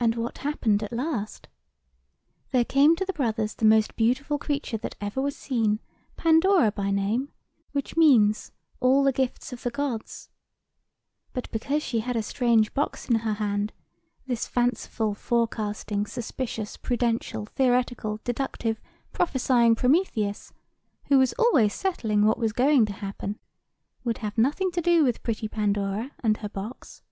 "And 0.00 0.16
what 0.16 0.38
happened 0.38 0.82
at 0.82 0.92
last? 0.92 1.46
There 2.50 2.64
came 2.64 2.96
to 2.96 3.04
the 3.04 3.12
two 3.12 3.16
brothers 3.16 3.54
the 3.54 3.64
most 3.64 3.94
beautiful 3.94 4.38
creature 4.38 4.76
that 4.78 4.96
ever 5.00 5.22
was 5.22 5.36
seen, 5.36 5.78
Pandora 6.16 6.72
by 6.72 6.90
name; 6.90 7.30
which 7.70 7.96
means, 7.96 8.50
All 8.80 9.04
the 9.04 9.12
gifts 9.12 9.52
of 9.52 9.62
the 9.62 9.70
Gods. 9.70 10.30
But 11.32 11.48
because 11.52 11.80
she 11.80 12.00
had 12.00 12.16
a 12.16 12.24
strange 12.24 12.74
box 12.74 13.08
in 13.08 13.20
her 13.20 13.34
hand, 13.34 13.72
this 14.26 14.48
fanciful, 14.48 15.14
forecasting, 15.14 16.06
suspicious, 16.06 16.76
prudential, 16.76 17.46
theoretical, 17.46 18.18
deductive, 18.24 18.80
prophesying 19.12 19.76
Prometheus, 19.76 20.52
who 21.04 21.18
was 21.20 21.34
always 21.34 21.72
settling 21.72 22.24
what 22.26 22.36
was 22.38 22.52
going 22.52 22.84
to 22.86 22.94
happen, 22.94 23.38
would 24.02 24.18
have 24.26 24.36
nothing 24.36 24.72
to 24.72 24.80
do 24.80 25.04
with 25.04 25.22
pretty 25.22 25.46
Pandora 25.46 26.10
and 26.18 26.38
her 26.38 26.48
box. 26.48 27.02